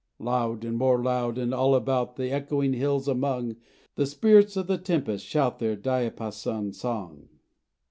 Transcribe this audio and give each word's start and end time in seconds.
Loud 0.17 0.65
and 0.65 0.77
more 0.79 1.03
loud, 1.03 1.37
and 1.37 1.53
all 1.53 1.75
about 1.75 2.15
The 2.15 2.31
echoing 2.31 2.73
hills 2.73 3.07
among, 3.07 3.57
The 3.93 4.07
spirits 4.07 4.57
of 4.57 4.65
the 4.65 4.79
tempest 4.79 5.27
shout 5.27 5.59
Their 5.59 5.75
diapason 5.75 6.73
song. 6.73 7.29